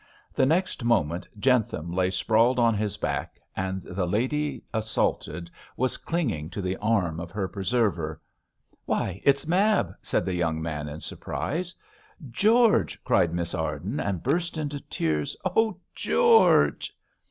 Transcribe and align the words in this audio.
The 0.33 0.47
next 0.47 0.83
moment 0.83 1.27
Jentham 1.39 1.93
lay 1.93 2.09
sprawling 2.09 2.57
on 2.57 2.73
his 2.73 2.97
back, 2.97 3.39
and 3.55 3.83
the 3.83 4.07
lady 4.07 4.63
assaulted 4.73 5.51
was 5.77 5.97
clinging 5.97 6.49
to 6.49 6.59
the 6.63 6.75
arm 6.77 7.19
of 7.19 7.29
her 7.29 7.47
preserver. 7.47 8.19
'Why, 8.85 9.21
it's 9.23 9.45
Mab!' 9.45 9.93
said 10.01 10.25
the 10.25 10.33
young 10.33 10.59
man, 10.59 10.87
in 10.89 11.01
surprise. 11.01 11.75
'George!' 12.31 12.97
cried 13.03 13.31
Miss 13.31 13.53
Arden, 13.53 13.99
and 13.99 14.23
burst 14.23 14.57
into 14.57 14.79
tears. 14.89 15.35
'Oh, 15.45 15.79
George!' 15.93 16.97